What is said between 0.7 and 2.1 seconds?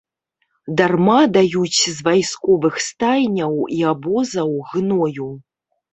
Дарма даюць з